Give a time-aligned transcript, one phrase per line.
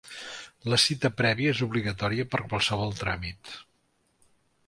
[0.73, 3.55] La cita prèvia és obligatòria per a qualsevol tràmit.